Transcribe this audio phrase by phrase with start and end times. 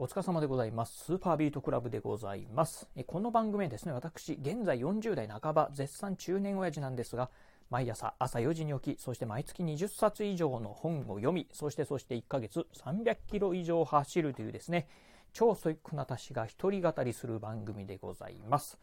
[0.00, 1.06] お疲れ様でございます。
[1.06, 2.88] スーパービートクラブでございます。
[3.08, 7.30] この番組はですね、私、現在40代半ば、絶賛中年親父なんですが、
[7.68, 14.86] 毎朝朝4時に起き、そして毎月20冊以上の本を読み、そしてそして1ヶ月300キロ以上走るというですね、
[15.32, 18.78] 超ソイックな私が一人語りする番組でございます。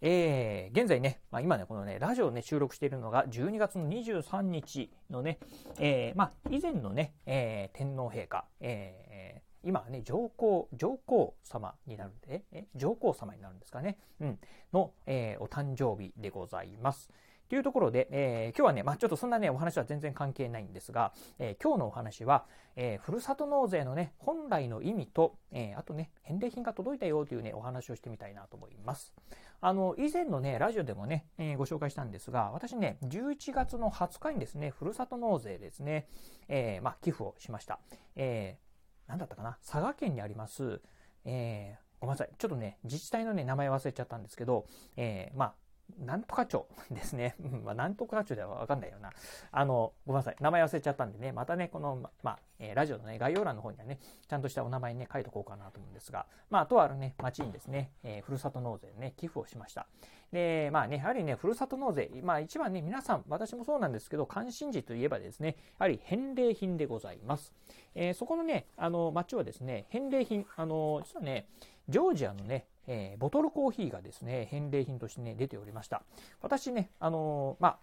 [0.00, 5.40] えー、現在ね、まあ、今ね、このね、ラジオね、収録しているのが12月の23日のね、
[5.80, 13.98] えー、まあ、以前のね、えー、天皇陛下、えー、今はね、上皇、上皇様になるんで、え、上皇様になるんですかね。
[14.20, 14.38] うん。
[14.72, 17.10] の、えー、お誕生日でございます。
[17.50, 22.46] というところで、えー、今日はね、まあ、ちょっとそんなね、お話は全然関係ないんですが、えー、今日のお話は、
[22.76, 29.12] え、ふるさと納税のね、本来の意味と、えあとね、返礼品が届いたよというね、お話をしてみたいなと思います。
[29.60, 36.06] あの、以前のね、ラジオでもね、えご紹介したんですが、私ね、11月の20日にですね、ふるさと納税ですね、
[36.46, 37.80] えまあ、寄付をしました。
[38.14, 38.69] えー
[39.10, 40.80] なんだったかな、佐賀県にあります、
[41.24, 45.54] えー、ごめんなさい、ちょっとね、自治体のね、名前忘れちゃったんですけど、えー、まあ、
[45.98, 47.34] なんとか町ですね。
[47.42, 49.10] うんまあ、なんとか町ではわかんないよな。
[49.50, 50.36] あの、ごめんなさい。
[50.40, 59.86] 名前忘れちゃったんでね、またね、この、まあ、えー、ラジオのね、概要欄の方にはね、ちゃんとしたお名前ね、書いとこうかなと思うんですが、まあ、とあるね、町にですね、えー、ふるさと納税ね、寄付をしました。
[60.32, 67.52] で、まあね、やはりね、ふるさと納税、まあ一番ね、皆さん、私もそうなんですけど、関心事といえばですね、やはり返礼品でございます。
[67.94, 71.48] えー、そこのね、あの、町はですね、返礼品、あの、実はね、
[71.88, 76.02] ジョージアのね、えー、ボトルコーヒーがですね、返礼品としてね、出ておりました。
[76.40, 77.78] 私ね、あのまあ、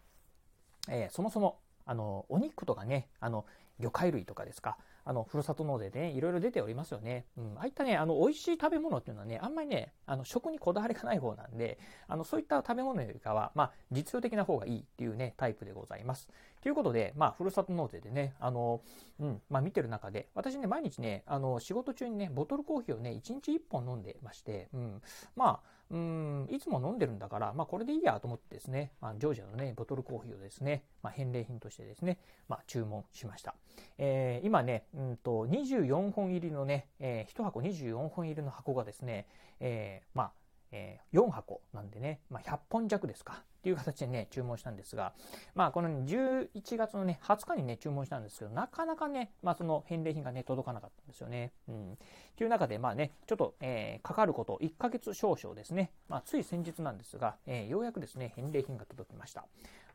[0.90, 3.46] えー、そもそも、あのお肉とかね、あの、
[3.80, 7.26] 魚介類とかですか、あの、ふるさと納税でね、いろいろ出ておりますよね。
[7.38, 7.54] うん。
[7.58, 16.28] ああいったね、あの、美味しい食べ物っていうのはね、あんまりね、あの、食にこだわりがない方なんで、あの、そういった食べ物よりかは、まあ、実用的な方がいいっていうね、タイプでございます。
[16.62, 18.82] ということで、まあ、ふるさと納税でね、あの、
[19.20, 25.02] うん、まあ、見てる中で、私ね、毎日ね、あの、仕事中にね、ボトルコーヒーをね、1日1本飲んでまして、うん、
[25.38, 33.56] まあ、うん、いつも飲んでるんだから、まあ、これでいいやと思ってですね、まあ、ジョージアのね、ボトルコーヒーをですね、まあ、返礼品としてですね、まあ、注文しました。
[33.98, 39.28] えー、今ね、うんと、24本入りのね、えー、1箱24本入りの箱がですね、
[39.60, 40.32] えー、まあ、
[40.72, 43.44] えー、4箱なんでね、まあ、100本弱ですか。
[43.58, 45.14] っていう形でね、注文したんですが、
[45.56, 51.52] まあ、この11月のね、20日にね、注文したんですけど、なかなかね、まあ、その返礼品がね、届かなかったんですよね。
[51.68, 51.94] うん。
[51.94, 51.96] っ
[52.36, 55.92] ていう中で、まあね、ちょっと、えー、かかること1ヶ月少々ですね。
[56.08, 59.46] まあ、つい先日なんですが、えー、ようやくですね、返礼品が届きました。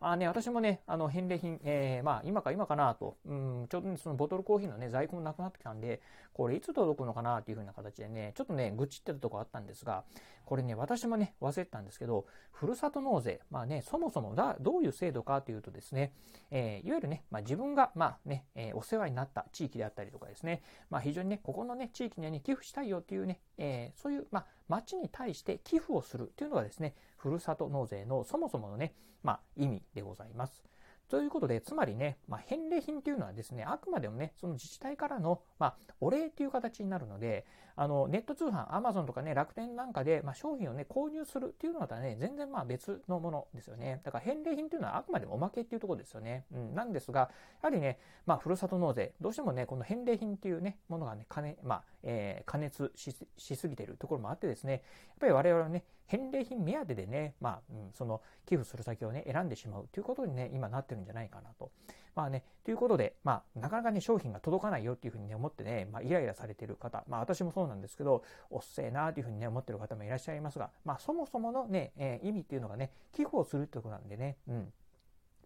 [0.04, 6.00] あね、私もね、あの、返礼品、えー、まあ、今か今かなと、うん、ちょうどね、そのボトルコーヒーのね、在庫もなくなってきたんで、
[6.32, 10.02] これいつ届くのかなっていう風な形でね、ちょっとね、愚痴ってたとこあったんですが、
[10.44, 16.14] これね、私もね、忘れてたんですけど、ふるさと納税、まあね、そもそもだどういう制度かというとですね、
[16.50, 30.64] えー、いわゆるね、まあ、自分が、まあね、えー、お世話になった地域であったりとかですね、まあ、非常にね、ここのね、地域にはね、寄付したいよっていうね、えー、そういう、まあ、町に対して寄付をするというのがですね、ふるさと納税のそもそものね、まあ、意味でございます。
[31.12, 37.44] ということで、つまりね、まあ、返礼品というのはですね、あくまでもね、その自治体からの、まあ、お礼という形になるので、
[37.76, 44.00] あの、ネット通販、アマゾンとかね、楽天なんかで、まあ、商品をね、購入するっていうのはね、全然まあ別のものですよね。
[44.04, 46.46] だから返礼品というのはあくまでもおまけっていうところですよね。
[46.50, 47.28] うん、なんですが、や
[47.60, 54.80] はりね、まあ、ふるさと納税、どうしてもね、この返礼品っていうね、ものがね、金、まあ、えー、加熱しすぎているところもあってですね、やっ
[55.20, 61.70] ぱり我々はね、返礼品目当てでね、まあ、うん、その寄付する先をね、選んでしまうということにね、今なってるんじゃないかなと。
[62.14, 74.72] まあね、ということで、まあ、なかなかね、商品が届かないよっていうふうにね、思ってね、まあ、イライラされてる方、まあ、私もそうなんですけど、おっせえなというふうにね、思ってる方もいらっしゃいますが、まあ、そもそものね、えー、意味っていうのがね、寄付をするってことなんでね、うん。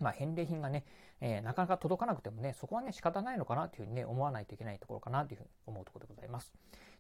[0.01, 0.85] まあ、返礼品がね、
[1.21, 6.53] えー、なかなか届かなくてもね、そこはね、仕方ないのかなというふうにね、思わないといけないところかなというふうに思うところでございます。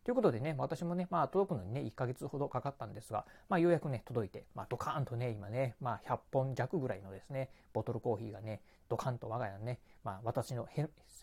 [0.06, 10.68] ということでね、私もね、まあ、届くのにね、1ヶ月ほどかかったんですが、まあ、ようやくね、届いて、まあ、ドカーンとね、今ね、まあ、100本弱ぐらいのですね、ボトルコーヒーがね、ドカンと我が家のね、まあ、私の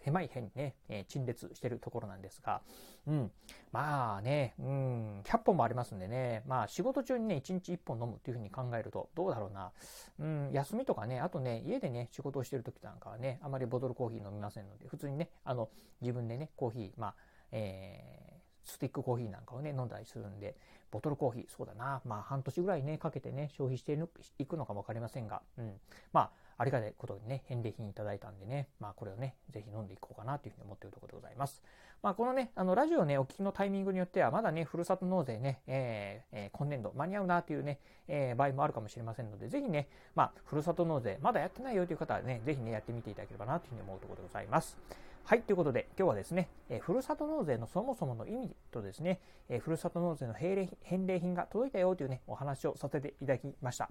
[0.03, 2.59] 狭い部屋にね、えー、陳列してるところなんですが、
[3.07, 3.31] うん、
[3.71, 9.71] まあね、うん、100本もありますんでね、まあ、仕事中にね、1日1本飲むっていうふうに考えると、どうだろうな、
[10.19, 15.69] うん、休みとかね、あとね、家でね、仕事をしてる時なんかはね、あまりボトルコーヒー飲みませんので、普通にね、あの、
[16.01, 17.15] 自分でね、コーヒー、まあ、
[17.53, 18.22] えー
[18.63, 20.55] スティックコーヒーなんかをね、飲んだりするんで、
[20.91, 23.97] ボトルコーヒー、そうだな、まあ半年ぐらいね、かけてね、消費して
[24.39, 25.73] いくのかもわかりませんが、うん。
[26.11, 31.63] まあ、ありがたいことにね、返礼品いただいたんでね、まあこれをね、ぜひ飲んでいこうかなというふうに思っているところでございます。
[32.03, 44.77] まあこのね、あの、ラジオね、お聞きのタイミングによっては、まだね、ふるさと納税ね、えー、えー、今年度間に合うなというね、えー、場合もあるかもしれませんので、ぜひね、まあ、ふるさと納税、まだやってないよという方はね、ぜひね、やってみていただければなというふうに思うところでございます。
[45.25, 50.67] はい、ということで今日はですね、えー、ふるさと納税のそもそもの意味とですね、えー、ふるさと納税の返
[51.07, 53.89] 礼品が届いたよというね、お話をさせていただきました。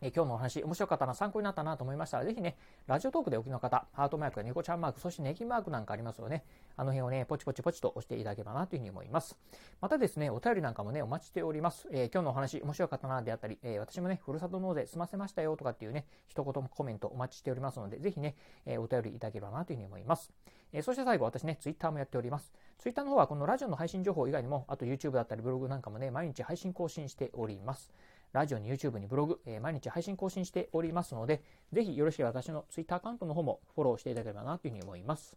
[0.00, 2.56] え今日のお話、面白かったな、参考になったなと思いましたら、ぜひね、
[2.86, 6.44] ラジオトークでお聞きの方、ハートマークや猫ちゃんマーク、そしてネギマークなんかありますよね。
[6.76, 9.36] あの辺をね、ポチポチポチと押していただければなというふうに思います。
[9.80, 11.88] またですね、お便りなんかもね、お待ちしております。
[11.90, 18.36] えー、今日のお話、面白かったなであったり、えー、私もね、ふるさと納税済ませましたよとかっていうね、一言コメントお待ちしておりますので、ぜひね、
[18.66, 20.32] えー、お便りいただければなというふうに思います。
[20.72, 22.52] えそして最後、私ね、ツイッターもやっております。
[22.78, 27.90] ツイッターの方はこのラジオの配信情報以外にも、あと YouTube だったりブログなんかもね、毎日配信更新しております。
[28.32, 31.42] ラジオに YouTube にブログ、えー、毎日配信更新しておりますので、
[31.72, 35.36] ぜひよろしければ私の Twitter アカウントの方もフォローしていただければなというふうに思います。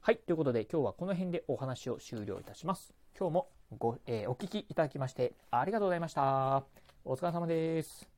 [0.00, 2.94] はい、ということで今日はこの辺でお話を終了いたします。
[3.18, 3.48] 今日も
[3.78, 6.64] ご、えー、お聞きいただきましてありがとうございました。
[7.04, 8.17] お疲れ様です。